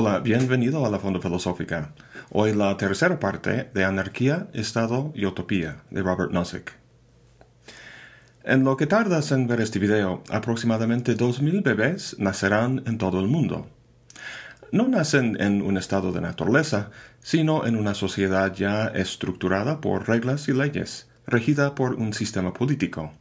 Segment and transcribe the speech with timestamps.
[0.00, 1.92] Hola, bienvenido a la Fonda Filosófica.
[2.30, 6.72] Hoy la tercera parte de Anarquía, Estado y Utopía de Robert Nozick.
[8.44, 13.26] En lo que tardas en ver este video, aproximadamente 2.000 bebés nacerán en todo el
[13.26, 13.66] mundo.
[14.70, 20.46] No nacen en un estado de naturaleza, sino en una sociedad ya estructurada por reglas
[20.46, 23.14] y leyes, regida por un sistema político.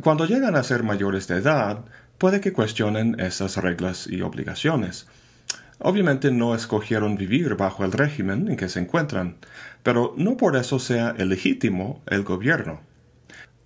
[0.00, 1.84] Cuando llegan a ser mayores de edad,
[2.18, 5.06] puede que cuestionen esas reglas y obligaciones,
[5.84, 9.36] Obviamente no escogieron vivir bajo el régimen en que se encuentran,
[9.82, 12.80] pero no por eso sea ilegítimo el gobierno.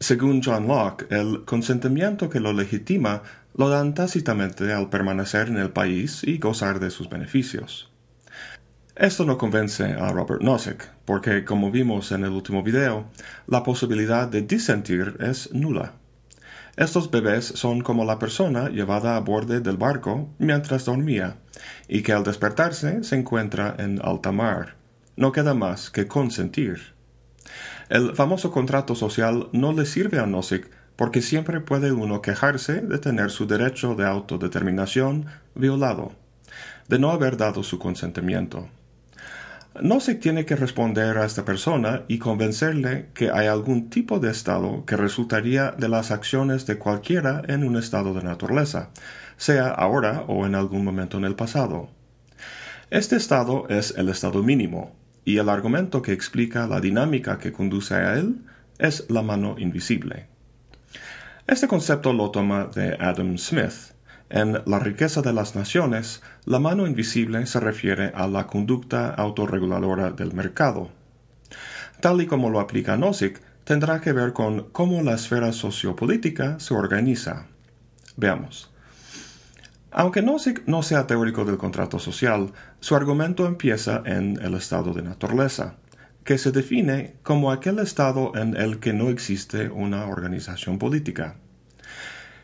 [0.01, 3.23] Según John Locke, el consentimiento que lo legitima
[3.55, 7.91] lo dan tácitamente al permanecer en el país y gozar de sus beneficios.
[8.95, 13.11] Esto no convence a Robert Nozick, porque como vimos en el último video,
[13.47, 15.93] la posibilidad de disentir es nula.
[16.77, 21.39] Estos bebés son como la persona llevada a borde del barco mientras dormía,
[21.89, 24.75] y que al despertarse se encuentra en alta mar.
[25.17, 26.95] No queda más que consentir.
[27.89, 32.99] El famoso contrato social no le sirve a Nozick porque siempre puede uno quejarse de
[32.99, 36.13] tener su derecho de autodeterminación violado,
[36.89, 38.69] de no haber dado su consentimiento
[39.83, 44.31] no se tiene que responder a esta persona y convencerle que hay algún tipo de
[44.31, 48.91] estado que resultaría de las acciones de cualquiera en un estado de naturaleza,
[49.37, 51.91] sea ahora o en algún momento en el pasado.
[52.91, 57.95] Este estado es el estado mínimo, y el argumento que explica la dinámica que conduce
[57.95, 58.45] a él
[58.79, 60.27] es la mano invisible.
[61.49, 63.96] Este concepto lo toma de Adam Smith,
[64.29, 70.11] en La riqueza de las naciones, la mano invisible se refiere a la conducta autorreguladora
[70.11, 70.91] del mercado.
[72.01, 76.75] Tal y como lo aplica Nozick, tendrá que ver con cómo la esfera sociopolítica se
[76.75, 77.47] organiza.
[78.17, 78.71] Veamos.
[79.91, 85.03] Aunque Nozick no sea teórico del contrato social, su argumento empieza en el estado de
[85.03, 85.77] naturaleza,
[86.23, 91.37] que se define como aquel estado en el que no existe una organización política.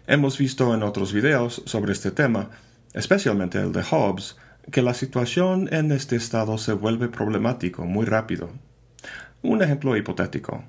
[0.09, 2.51] Hemos visto en otros videos sobre este tema,
[2.93, 4.37] especialmente el de Hobbes,
[4.73, 8.51] que la situación en este estado se vuelve problemático muy rápido.
[9.43, 10.65] Un ejemplo hipotético.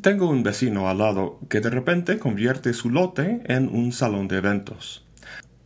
[0.00, 4.38] Tengo un vecino al lado que de repente convierte su lote en un salón de
[4.38, 5.04] eventos.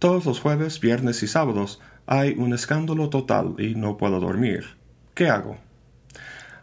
[0.00, 4.64] Todos los jueves, viernes y sábados hay un escándalo total y no puedo dormir.
[5.14, 5.56] ¿Qué hago?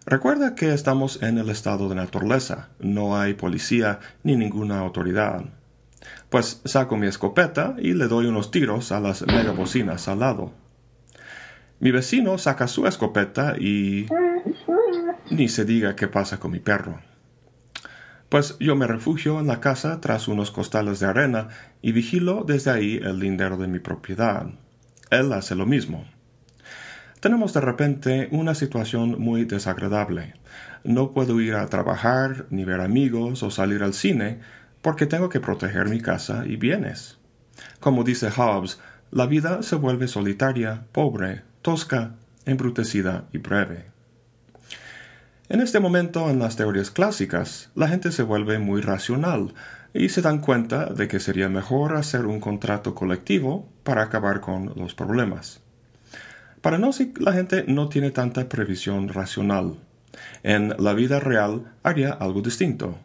[0.06, 5.46] Recuerda que estamos en el estado de naturaleza, no hay policía ni ninguna autoridad.
[6.30, 10.54] Pues saco mi escopeta y le doy unos tiros a las megabocinas al lado.
[11.80, 14.08] Mi vecino saca su escopeta y...
[15.30, 17.00] ni se diga qué pasa con mi perro.
[18.30, 21.50] Pues yo me refugio en la casa tras unos costales de arena
[21.82, 24.48] y vigilo desde ahí el lindero de mi propiedad.
[25.12, 26.06] Él hace lo mismo.
[27.20, 30.34] Tenemos de repente una situación muy desagradable.
[30.84, 34.40] No puedo ir a trabajar, ni ver amigos o salir al cine,
[34.86, 37.18] porque tengo que proteger mi casa y bienes.
[37.80, 38.80] Como dice Hobbes,
[39.10, 42.12] la vida se vuelve solitaria, pobre, tosca,
[42.46, 43.86] embrutecida y breve.
[45.50, 49.56] En este momento, en las teorías clásicas, la gente se vuelve muy racional
[49.92, 54.72] y se dan cuenta de que sería mejor hacer un contrato colectivo para acabar con
[54.76, 55.62] los problemas.
[56.62, 59.78] Para Nozick, la gente no tiene tanta previsión racional.
[60.44, 63.00] En la vida real haría algo distinto.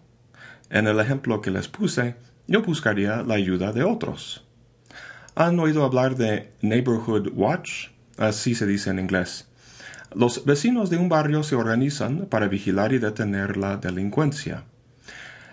[0.70, 2.14] En el ejemplo que les puse,
[2.46, 4.46] yo buscaría la ayuda de otros.
[5.34, 7.88] ¿Han oído hablar de Neighborhood Watch?
[8.16, 9.48] Así se dice en inglés.
[10.14, 14.64] Los vecinos de un barrio se organizan para vigilar y detener la delincuencia.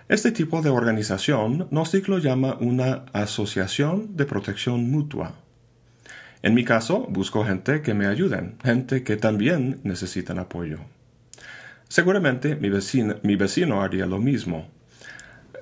[0.08, 5.34] Este tipo de organización Nozick lo llama una asociación de protección mutua.
[6.44, 10.80] En mi caso, busco gente que me ayuden, gente que también necesitan apoyo.
[11.90, 14.68] Seguramente mi vecino, mi vecino haría lo mismo.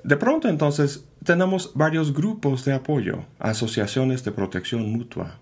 [0.06, 5.40] De pronto entonces tenemos varios grupos de apoyo, asociaciones de protección mutua.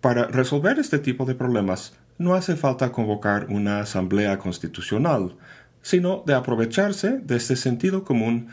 [0.00, 5.36] Para resolver este tipo de problemas no hace falta convocar una asamblea constitucional,
[5.82, 8.48] sino de aprovecharse de este sentido común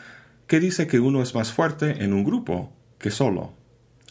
[0.46, 3.54] que dice que uno es más fuerte en un grupo que solo.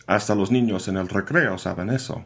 [0.07, 2.25] Hasta los niños en el recreo saben eso.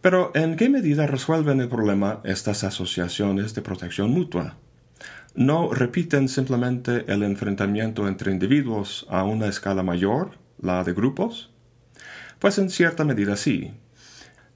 [0.00, 4.56] Pero ¿en qué medida resuelven el problema estas asociaciones de protección mutua?
[5.34, 11.50] No repiten simplemente el enfrentamiento entre individuos a una escala mayor, la de grupos?
[12.38, 13.72] Pues en cierta medida sí.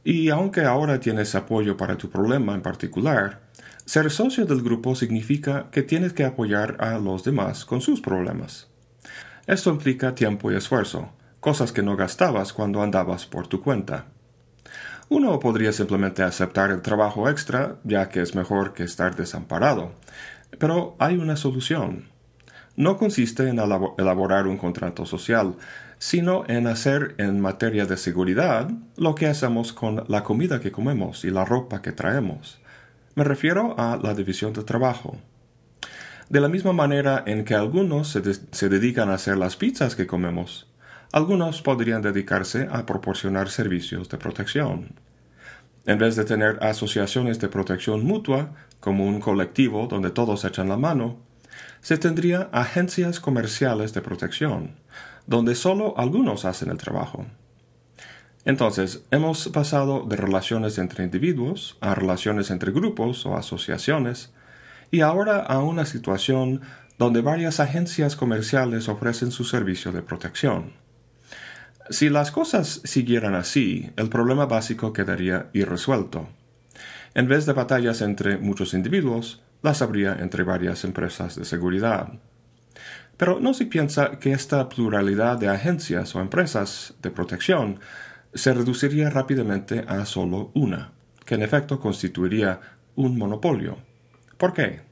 [0.04, 3.40] Y aunque ahora tienes apoyo para tu problema en particular,
[3.84, 8.68] ser socio del grupo significa que tienes que apoyar a los demás con sus problemas.
[9.46, 14.06] Esto implica tiempo y esfuerzo, cosas que no gastabas cuando andabas por tu cuenta.
[15.08, 19.92] Uno podría simplemente aceptar el trabajo extra, ya que es mejor que estar desamparado.
[20.58, 22.08] Pero hay una solución.
[22.76, 25.56] No consiste en elaborar un contrato social,
[25.98, 31.24] sino en hacer en materia de seguridad lo que hacemos con la comida que comemos
[31.24, 32.60] y la ropa que traemos.
[33.14, 35.16] Me refiero a la división de trabajo.
[36.28, 40.68] De la misma manera en que algunos se, dedican a hacer las pizzas que comemos,
[41.12, 44.88] algunos podrían dedicarse a proporcionar servicios de protección.
[45.86, 48.50] En vez de tener asociaciones de protección mutua,
[48.86, 51.16] como un colectivo donde todos echan la mano,
[51.80, 54.76] se tendría agencias comerciales de protección,
[55.26, 57.26] donde solo algunos hacen el trabajo.
[58.44, 64.32] Entonces, hemos pasado de relaciones entre individuos a relaciones entre grupos o asociaciones,
[64.92, 66.60] y ahora a una situación
[66.96, 70.74] donde varias agencias comerciales ofrecen su servicio de protección.
[71.90, 76.28] Si las cosas siguieran así, el problema básico quedaría irresuelto.
[77.14, 82.08] En vez de batallas entre muchos individuos, las habría entre varias empresas de seguridad.
[83.16, 87.80] Pero no se piensa que esta pluralidad de agencias o empresas de protección
[88.34, 90.92] se reduciría rápidamente a solo una,
[91.24, 92.60] que en efecto constituiría
[92.94, 93.78] un monopolio.
[94.36, 94.82] ¿Por qué?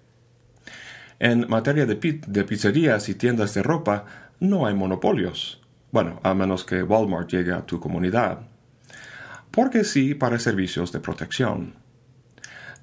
[1.19, 4.05] En materia de, pizzerías y tiendas de ropa
[4.41, 5.61] no hay monopolios.
[5.93, 8.41] Bueno, a menos que Walmart llegue a tu comunidad.
[9.51, 11.75] Porque sí para servicios de protección.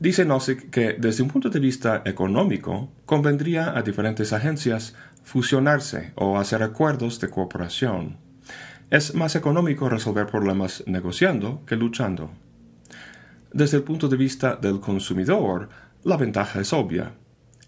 [0.01, 6.39] Dice Nozick que desde un punto de vista económico convendría a diferentes agencias fusionarse o
[6.39, 8.18] hacer acuerdos de cooperación.
[8.89, 12.31] Es más económico resolver problemas negociando que luchando.
[13.53, 15.69] Desde el punto de vista del consumidor,
[16.03, 17.13] la ventaja es obvia.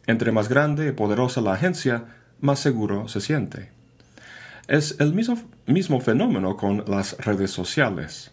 [0.08, 2.06] Entre más grande y poderosa la agencia,
[2.42, 3.70] más seguro se siente.
[4.68, 5.38] Es el mismo,
[5.68, 8.33] mismo fenómeno con las redes sociales.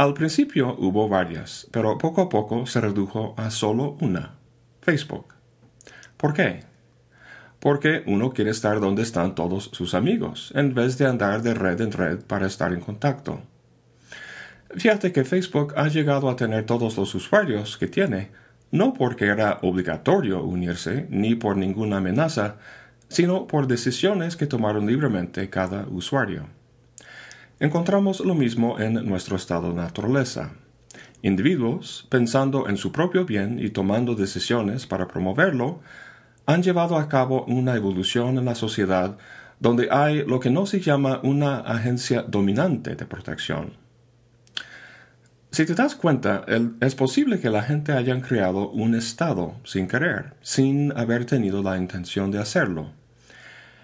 [0.00, 4.38] Al principio hubo varias, pero poco a poco se redujo a solo una,
[4.80, 5.34] Facebook.
[6.16, 6.60] ¿Por qué?
[7.58, 11.82] Porque uno quiere estar donde están todos sus amigos, en vez de andar de red
[11.82, 13.42] en red para estar en contacto.
[14.74, 18.30] Fíjate que Facebook ha llegado a tener todos los usuarios que tiene,
[18.70, 22.56] no porque era obligatorio unirse, ni por ninguna amenaza,
[23.08, 26.46] sino por decisiones que tomaron libremente cada usuario.
[27.62, 30.52] Encontramos lo mismo en nuestro estado de naturaleza.
[31.20, 35.80] Individuos, pensando en su propio bien y tomando decisiones para promoverlo,
[36.46, 39.18] han llevado a cabo una evolución en la sociedad
[39.58, 43.74] donde hay lo que no se llama una agencia dominante de protección.
[45.50, 46.46] Si te das cuenta,
[46.80, 51.76] es posible que la gente haya creado un Estado sin querer, sin haber tenido la
[51.76, 52.92] intención de hacerlo.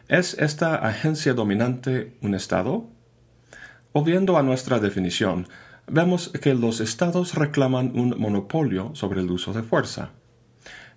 [0.09, 2.96] ¿Es esta agencia dominante un Estado?
[3.97, 5.49] Volviendo a nuestra definición,
[5.87, 10.11] vemos que los Estados reclaman un monopolio sobre el uso de fuerza.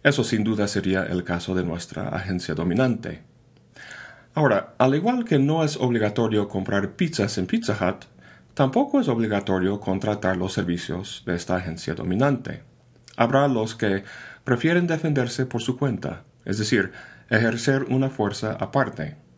[0.03, 3.23] Eso sin duda sería el caso de nuestra agencia dominante.
[4.33, 8.03] Ahora, al igual que no es obligatorio comprar pizzas en Pizza Hut,
[8.53, 12.63] Tampoco es obligatorio contratar los servicios de esta agencia dominante.
[13.15, 14.03] Habrá los que
[14.43, 16.91] prefieren defenderse por su cuenta, es decir,
[17.29, 19.28] ejercer una fuerza aparte.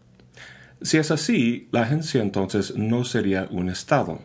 [0.82, 4.20] Si es así, la agencia entonces no sería un Estado.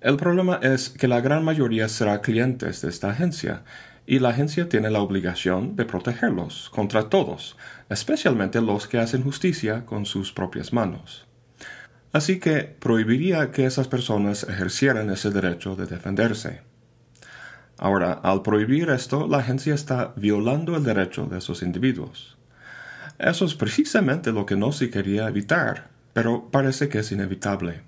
[0.00, 3.62] El problema es que la gran mayoría será clientes de esta agencia,
[4.06, 7.56] y la agencia tiene la obligación de protegerlos contra todos,
[7.90, 11.26] especialmente los que hacen justicia con sus propias manos.
[12.12, 16.62] Así que prohibiría que esas personas ejercieran ese derecho de defenderse.
[17.78, 22.39] Ahora, al prohibir esto, la agencia está violando el derecho de esos individuos.
[23.20, 27.82] Eso es precisamente lo que no se quería evitar, pero parece que es inevitable.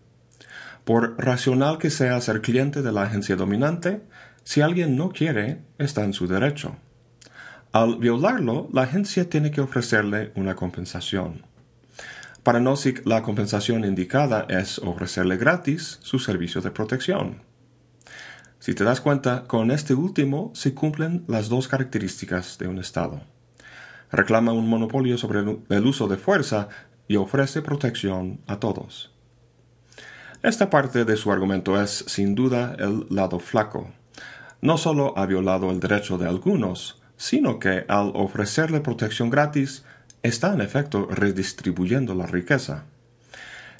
[0.85, 4.03] Por racional que sea ser cliente de la agencia dominante,
[4.45, 6.77] si alguien no quiere, está en su derecho.
[7.73, 11.47] Al violarlo, la agencia tiene que ofrecerle una compensación.
[12.43, 17.41] Para Nozick, la compensación indicada es ofrecerle gratis su servicio de protección.
[18.59, 23.23] Si te das cuenta, con este último se cumplen las dos características de un Estado.
[24.13, 26.69] Reclama un monopolio sobre el uso de fuerza
[27.09, 29.13] y ofrece protección a todos.
[30.43, 33.91] Esta parte de su argumento es, sin duda, el lado flaco.
[34.61, 39.85] No solo ha violado el derecho de algunos, sino que al ofrecerle protección gratis,
[40.23, 42.85] está en efecto redistribuyendo la riqueza.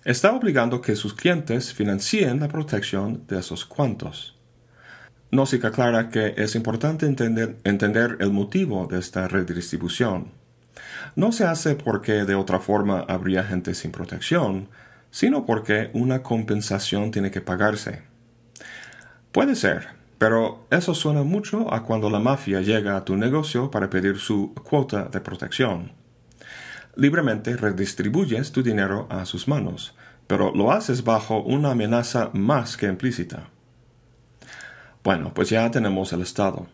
[0.05, 4.37] Está obligando que sus clientes financien la protección de esos cuantos.
[5.47, 10.33] Se aclara que es importante entender, entender el motivo de esta redistribución.
[11.17, 14.69] No se hace porque de otra forma habría gente sin protección,
[15.11, 18.03] sino porque una compensación tiene que pagarse.
[19.33, 23.91] Puede ser, pero eso suena mucho a cuando la mafia llega a tu negocio para
[23.91, 25.93] pedir su cuota de protección.
[26.95, 29.95] Libremente redistribuyes tu dinero a sus manos,
[30.27, 33.49] pero lo haces bajo una amenaza más que implícita.
[35.05, 36.67] Bueno, pues ya tenemos el Estado.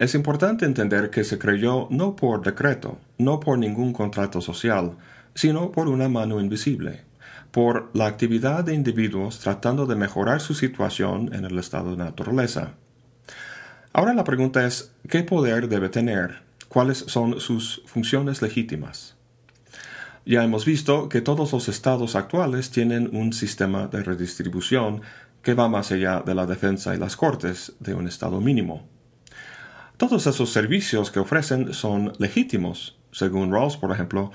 [0.00, 4.96] Es importante entender que se creyó no por decreto, no por ningún contrato social,
[5.34, 7.02] sino por una mano invisible,
[7.52, 12.74] por la actividad de individuos tratando de mejorar su situación en el estado de naturaleza.
[13.92, 16.42] Ahora la pregunta es, ¿qué poder debe tener?
[16.68, 19.16] ¿Cuáles son sus funciones legítimas?
[20.26, 25.02] Ya hemos visto que todos los estados actuales tienen un sistema de redistribución
[25.42, 28.88] que va más allá de la defensa y las cortes de un estado mínimo.
[29.96, 34.32] Todos esos servicios que ofrecen son legítimos, según Rawls, por ejemplo,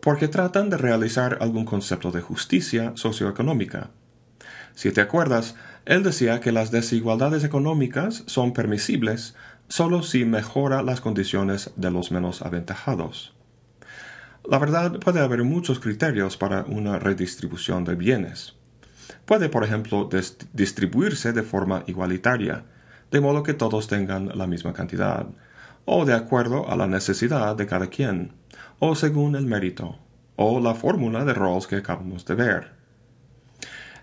[0.00, 3.90] porque tratan de realizar algún concepto de justicia socioeconómica.
[4.74, 5.54] Si te acuerdas,
[5.84, 9.34] él decía que las desigualdades económicas son permisibles
[9.68, 13.34] solo si mejora las condiciones de los menos aventajados.
[14.48, 18.54] La verdad, puede haber muchos criterios para una redistribución de bienes.
[19.24, 20.08] Puede, por ejemplo,
[20.52, 22.64] distribuirse de forma igualitaria,
[23.10, 25.26] de modo que todos tengan la misma cantidad,
[25.84, 28.32] o de acuerdo a la necesidad de cada quien
[28.84, 29.96] o según el mérito,
[30.34, 32.72] o la fórmula de roles que acabamos de ver.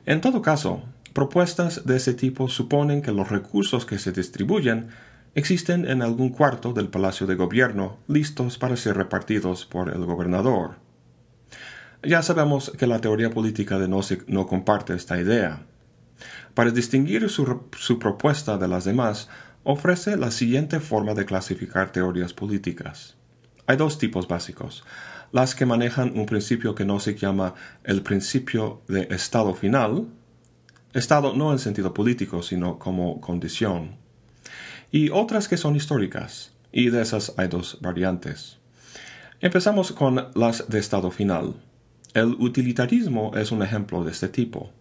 [0.05, 4.87] En todo caso, propuestas de ese tipo suponen que los recursos que se distribuyen
[5.35, 10.75] existen en algún cuarto del Palacio de Gobierno, listos para ser repartidos por el gobernador.
[12.01, 15.65] Ya sabemos que la teoría política de Nozick no comparte esta idea.
[16.53, 19.27] Para distinguir su, propuesta de las demás,
[19.63, 23.17] ofrece la siguiente forma de clasificar teorías políticas.
[23.67, 24.85] Hay dos tipos básicos.
[25.33, 27.53] Las que manejan un principio que no se llama
[27.83, 30.07] el principio de estado final,
[30.93, 33.97] estado no en sentido político, sino como condición.
[34.89, 38.57] Y otras que son históricas, y de esas hay dos variantes.
[39.41, 41.55] Empezamos con las de estado final.
[42.13, 44.71] El utilitarismo es un ejemplo de este tipo.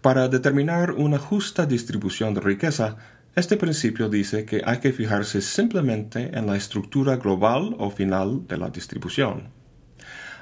[0.00, 2.96] Para determinar una justa distribución de riqueza,
[3.36, 8.56] este principio dice que hay que fijarse simplemente en la estructura global o final de
[8.56, 9.50] la distribución.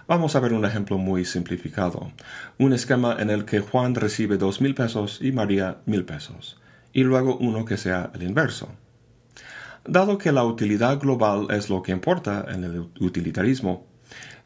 [0.07, 2.13] Vamos a ver un ejemplo muy simplificado.
[2.59, 6.61] Un esquema en el que Juan recibe dos mil pesos y María mil pesos,
[6.93, 8.69] y luego uno que sea el inverso.
[9.85, 13.90] Dado que la utilidad global es lo que importa en el utilitarismo,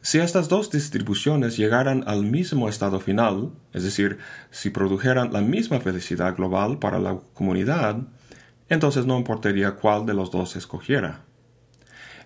[0.01, 4.19] si estas dos distribuciones llegaran al mismo estado final, es decir,
[4.51, 7.97] si produjeran la misma felicidad global para la comunidad,
[8.69, 11.25] entonces no importaría cuál de los dos escogiera.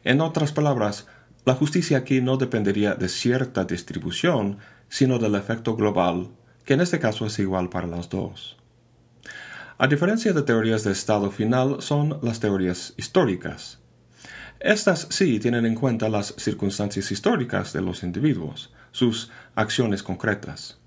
[0.03, 1.07] En otras palabras,
[1.45, 4.57] la justicia aquí no dependería de cierta distribución,
[4.89, 6.31] sino del efecto global,
[6.65, 8.57] que en este caso es igual para las dos.
[9.77, 13.79] A diferencia de teorías de estado final son las teorías históricas.
[14.59, 20.79] Estas sí tienen en cuenta las circunstancias históricas de los individuos, sus acciones concretas.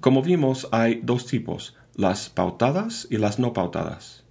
[0.00, 4.24] Como vimos, hay dos tipos, las pautadas y las no pautadas.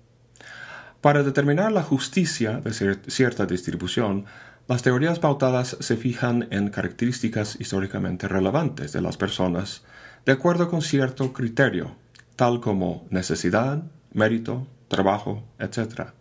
[1.01, 4.25] Para determinar la justicia de cierta distribución,
[4.67, 9.83] las teorías pautadas se fijan en características históricamente relevantes de las personas
[10.25, 11.95] de acuerdo con cierto criterio,
[12.35, 13.83] tal como necesidad,
[14.13, 16.11] mérito, trabajo, etc.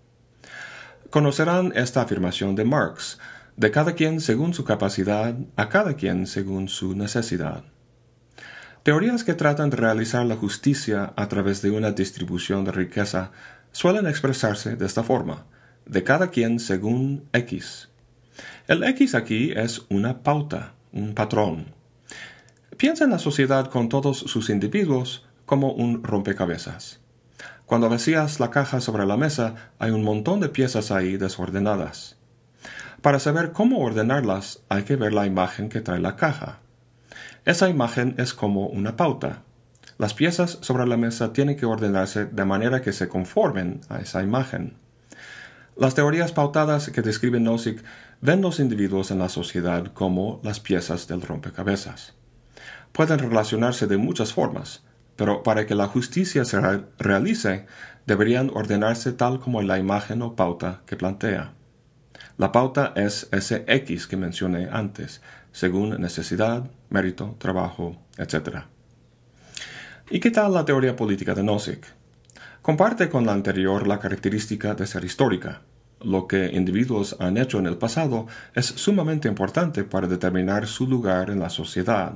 [1.11, 3.19] Conocerán esta afirmación de Marx,
[3.57, 7.65] de cada quien según su capacidad, a cada quien según su necesidad.
[8.83, 13.33] Teorías que tratan de realizar la justicia a través de una distribución de riqueza
[13.73, 15.47] suelen expresarse de esta forma,
[15.87, 17.89] de cada quien según X.
[18.69, 21.75] El X aquí es una pauta, un patrón.
[22.77, 27.01] Piensa en la sociedad con todos sus individuos como un rompecabezas.
[27.67, 32.17] Cuando vacías la caja sobre la mesa, hay un montón de piezas ahí desordenadas.
[33.03, 36.61] Para saber cómo ordenarlas, hay que ver la imagen que trae la caja.
[37.45, 39.43] Esa imagen es como una pauta,
[39.99, 44.23] las piezas sobre la mesa tienen que ordenarse de manera que se conformen a esa
[44.23, 44.77] imagen.
[45.75, 47.83] Las teorías pautadas que describen Nozick
[48.21, 52.13] ven los individuos en la sociedad como las piezas del rompecabezas.
[52.93, 54.83] Pueden relacionarse de muchas formas,
[55.17, 56.61] pero para que la justicia se
[56.99, 57.67] realice,
[58.07, 61.53] deberían ordenarse tal como la imagen o pauta que plantea.
[62.39, 68.65] La pauta es ese X que mencioné antes, según necesidad, mérito, trabajo, etc.
[70.11, 71.87] ¿Y qué tal la teoría política de Nozick?
[72.61, 75.63] Comparte con la anterior la característica de ser histórica.
[76.01, 81.31] Lo que individuos han hecho en el pasado es sumamente importante para determinar su lugar
[81.31, 82.15] en la sociedad.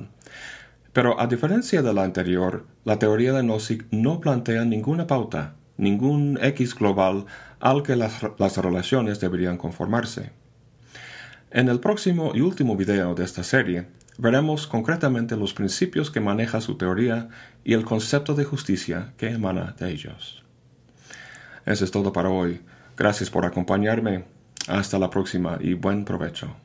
[0.93, 6.37] Pero a diferencia de la anterior, la teoría de Nozick no plantea ninguna pauta, ningún
[6.41, 7.25] X global
[7.59, 10.31] al que las, las relaciones deberían conformarse.
[11.49, 16.61] En el próximo y último video de esta serie, veremos concretamente los principios que maneja
[16.61, 17.29] su teoría
[17.63, 20.43] y el concepto de justicia que emana de ellos.
[21.65, 22.61] Eso es todo para hoy.
[22.97, 24.25] Gracias por acompañarme.
[24.67, 26.55] Hasta la próxima y buen provecho.